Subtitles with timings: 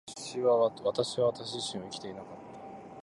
[0.07, 0.41] 私
[1.19, 2.91] は私自身を生きていなかった。